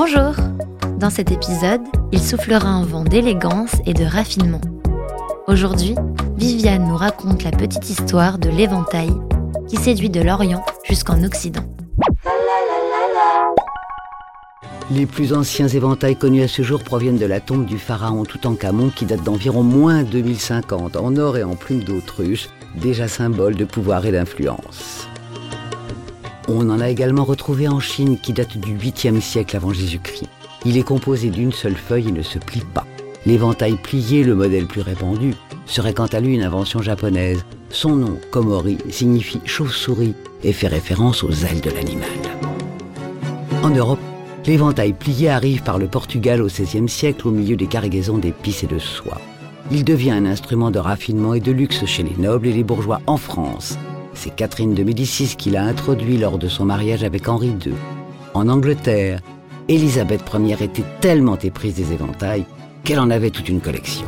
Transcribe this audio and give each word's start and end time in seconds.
Bonjour 0.00 0.36
Dans 1.00 1.10
cet 1.10 1.32
épisode, 1.32 1.80
il 2.12 2.22
soufflera 2.22 2.68
un 2.68 2.84
vent 2.84 3.02
d'élégance 3.02 3.72
et 3.84 3.94
de 3.94 4.04
raffinement. 4.04 4.60
Aujourd'hui, 5.48 5.96
Viviane 6.36 6.86
nous 6.86 6.96
raconte 6.96 7.42
la 7.42 7.50
petite 7.50 7.90
histoire 7.90 8.38
de 8.38 8.48
l'éventail 8.48 9.10
qui 9.66 9.74
séduit 9.74 10.08
de 10.08 10.20
l'Orient 10.20 10.64
jusqu'en 10.84 11.24
Occident. 11.24 11.64
Les 14.92 15.04
plus 15.04 15.32
anciens 15.32 15.66
éventails 15.66 16.14
connus 16.14 16.44
à 16.44 16.48
ce 16.48 16.62
jour 16.62 16.84
proviennent 16.84 17.18
de 17.18 17.26
la 17.26 17.40
tombe 17.40 17.66
du 17.66 17.76
pharaon 17.76 18.24
Toutankhamon 18.24 18.90
qui 18.90 19.04
date 19.04 19.24
d'environ 19.24 19.64
moins 19.64 20.04
2050, 20.04 20.94
en 20.94 21.16
or 21.16 21.38
et 21.38 21.42
en 21.42 21.56
plumes 21.56 21.82
d'autruche, 21.82 22.50
déjà 22.76 23.08
symbole 23.08 23.56
de 23.56 23.64
pouvoir 23.64 24.06
et 24.06 24.12
d'influence. 24.12 25.08
On 26.50 26.70
en 26.70 26.80
a 26.80 26.88
également 26.88 27.24
retrouvé 27.24 27.68
en 27.68 27.78
Chine 27.78 28.16
qui 28.18 28.32
date 28.32 28.56
du 28.56 28.74
8e 28.74 29.20
siècle 29.20 29.54
avant 29.54 29.74
Jésus-Christ. 29.74 30.30
Il 30.64 30.78
est 30.78 30.82
composé 30.82 31.28
d'une 31.28 31.52
seule 31.52 31.76
feuille 31.76 32.08
et 32.08 32.12
ne 32.12 32.22
se 32.22 32.38
plie 32.38 32.64
pas. 32.72 32.86
L'éventail 33.26 33.76
plié, 33.76 34.24
le 34.24 34.34
modèle 34.34 34.66
plus 34.66 34.80
répandu, 34.80 35.34
serait 35.66 35.92
quant 35.92 36.06
à 36.06 36.20
lui 36.20 36.34
une 36.34 36.42
invention 36.42 36.80
japonaise. 36.80 37.44
Son 37.68 37.96
nom, 37.96 38.18
Komori, 38.30 38.78
signifie 38.88 39.42
chauve-souris 39.44 40.14
et 40.42 40.54
fait 40.54 40.68
référence 40.68 41.22
aux 41.22 41.32
ailes 41.32 41.60
de 41.60 41.70
l'animal. 41.70 42.08
En 43.62 43.68
Europe, 43.68 44.00
l'éventail 44.46 44.94
plié 44.94 45.28
arrive 45.28 45.62
par 45.62 45.78
le 45.78 45.86
Portugal 45.86 46.40
au 46.40 46.46
XVIe 46.46 46.88
siècle 46.88 47.28
au 47.28 47.30
milieu 47.30 47.56
des 47.56 47.66
cargaisons 47.66 48.16
d'épices 48.16 48.64
et 48.64 48.68
de 48.68 48.78
soie. 48.78 49.20
Il 49.70 49.84
devient 49.84 50.12
un 50.12 50.24
instrument 50.24 50.70
de 50.70 50.78
raffinement 50.78 51.34
et 51.34 51.40
de 51.40 51.52
luxe 51.52 51.84
chez 51.84 52.02
les 52.02 52.16
nobles 52.16 52.46
et 52.46 52.54
les 52.54 52.64
bourgeois 52.64 53.02
en 53.06 53.18
France, 53.18 53.76
c'est 54.18 54.34
Catherine 54.34 54.74
de 54.74 54.82
Médicis 54.82 55.36
qui 55.36 55.50
l'a 55.50 55.62
introduit 55.62 56.18
lors 56.18 56.38
de 56.38 56.48
son 56.48 56.64
mariage 56.64 57.04
avec 57.04 57.28
Henri 57.28 57.54
II. 57.64 57.72
En 58.34 58.48
Angleterre, 58.48 59.20
Élisabeth 59.68 60.22
Ier 60.34 60.56
était 60.60 60.82
tellement 61.00 61.38
éprise 61.38 61.74
des 61.74 61.92
éventails 61.92 62.44
qu'elle 62.82 62.98
en 62.98 63.10
avait 63.10 63.30
toute 63.30 63.48
une 63.48 63.60
collection. 63.60 64.06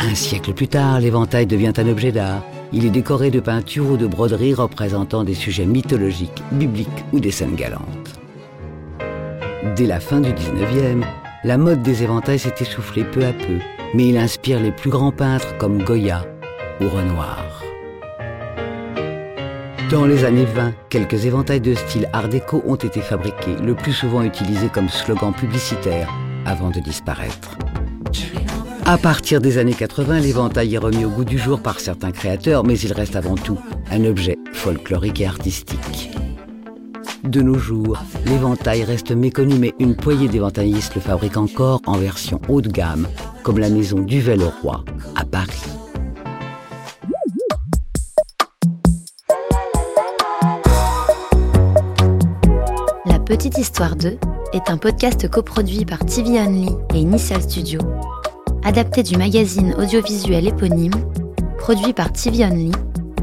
Un 0.00 0.14
siècle 0.14 0.54
plus 0.54 0.68
tard, 0.68 1.00
l'éventail 1.00 1.46
devient 1.46 1.74
un 1.76 1.88
objet 1.88 2.10
d'art. 2.10 2.42
Il 2.72 2.86
est 2.86 2.90
décoré 2.90 3.30
de 3.30 3.40
peintures 3.40 3.90
ou 3.90 3.96
de 3.98 4.06
broderies 4.06 4.54
représentant 4.54 5.22
des 5.22 5.34
sujets 5.34 5.66
mythologiques, 5.66 6.42
bibliques 6.52 6.88
ou 7.12 7.20
des 7.20 7.30
scènes 7.30 7.54
galantes. 7.54 8.18
Dès 9.76 9.86
la 9.86 10.00
fin 10.00 10.20
du 10.20 10.30
19e, 10.30 11.04
la 11.44 11.58
mode 11.58 11.82
des 11.82 12.02
éventails 12.02 12.38
s'est 12.38 12.54
essoufflée 12.60 13.04
peu 13.04 13.26
à 13.26 13.32
peu, 13.34 13.58
mais 13.92 14.08
il 14.08 14.16
inspire 14.16 14.58
les 14.58 14.72
plus 14.72 14.90
grands 14.90 15.12
peintres 15.12 15.58
comme 15.58 15.82
Goya 15.82 16.24
ou 16.80 16.88
Renoir. 16.88 17.59
Dans 19.90 20.06
les 20.06 20.24
années 20.24 20.44
20, 20.44 20.72
quelques 20.88 21.26
éventails 21.26 21.60
de 21.60 21.74
style 21.74 22.08
art 22.12 22.28
déco 22.28 22.62
ont 22.64 22.76
été 22.76 23.00
fabriqués, 23.00 23.56
le 23.60 23.74
plus 23.74 23.92
souvent 23.92 24.22
utilisés 24.22 24.68
comme 24.68 24.88
slogan 24.88 25.32
publicitaire, 25.32 26.08
avant 26.46 26.70
de 26.70 26.78
disparaître. 26.78 27.58
À 28.86 28.98
partir 28.98 29.40
des 29.40 29.58
années 29.58 29.74
80, 29.74 30.20
l'éventail 30.20 30.76
est 30.76 30.78
remis 30.78 31.04
au 31.04 31.10
goût 31.10 31.24
du 31.24 31.38
jour 31.38 31.60
par 31.60 31.80
certains 31.80 32.12
créateurs, 32.12 32.62
mais 32.62 32.78
il 32.78 32.92
reste 32.92 33.16
avant 33.16 33.34
tout 33.34 33.58
un 33.90 34.04
objet 34.04 34.38
folklorique 34.52 35.20
et 35.22 35.26
artistique. 35.26 36.10
De 37.24 37.42
nos 37.42 37.58
jours, 37.58 37.98
l'éventail 38.26 38.84
reste 38.84 39.10
méconnu, 39.10 39.56
mais 39.58 39.74
une 39.80 39.96
poignée 39.96 40.28
d'éventaillistes 40.28 40.94
le 40.94 41.00
fabriquent 41.00 41.36
encore 41.36 41.80
en 41.86 41.98
version 41.98 42.40
haut 42.48 42.60
de 42.60 42.70
gamme, 42.70 43.08
comme 43.42 43.58
la 43.58 43.68
maison 43.68 43.98
Duvel-au-Roi 43.98 44.84
à 45.16 45.24
Paris. 45.24 45.79
Petite 53.30 53.58
Histoire 53.58 53.94
2 53.94 54.18
est 54.54 54.70
un 54.70 54.76
podcast 54.76 55.28
coproduit 55.28 55.84
par 55.84 56.04
TV 56.04 56.40
Only 56.40 56.68
et 56.92 56.98
Initial 56.98 57.40
Studio, 57.40 57.78
adapté 58.64 59.04
du 59.04 59.16
magazine 59.16 59.72
audiovisuel 59.78 60.48
éponyme, 60.48 60.94
produit 61.56 61.92
par 61.92 62.12
TV 62.12 62.44
Only, 62.44 62.72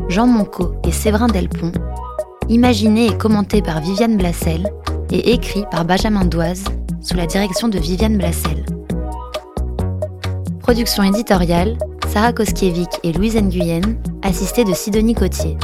Jean 0.08 0.26
Monco 0.26 0.76
et 0.86 0.94
Séverin 0.94 1.28
Delpont, 1.28 1.74
imaginé 2.48 3.08
et 3.08 3.18
commenté 3.18 3.62
par 3.62 3.82
Viviane 3.82 4.16
Blassel 4.16 4.70
et 5.12 5.34
écrit 5.34 5.66
par 5.72 5.84
Benjamin 5.84 6.24
Doise 6.24 6.64
sous 7.02 7.18
la 7.18 7.26
direction 7.26 7.68
de 7.68 7.78
Viviane 7.78 8.18
Blassel. 8.18 8.66
Production 10.62 11.04
éditoriale, 11.04 11.78
Sarah 12.14 12.32
Koskiewicz 12.32 12.98
et 13.04 13.12
Louise 13.12 13.36
Nguyen, 13.36 13.98
assistée 14.22 14.64
de 14.64 14.72
Sidonie 14.72 15.16
Cotier. 15.16 15.58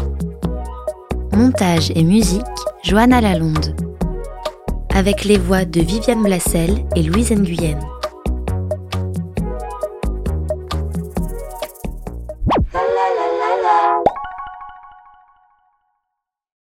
Montage 1.31 1.93
et 1.95 2.03
musique, 2.03 2.43
Johanna 2.83 3.21
Lalonde 3.21 3.73
avec 4.93 5.23
les 5.25 5.37
voix 5.37 5.65
de 5.65 5.81
Viviane 5.81 6.23
Blassel 6.23 6.85
et 6.95 7.03
Louise 7.03 7.31
Nguyen. 7.31 7.79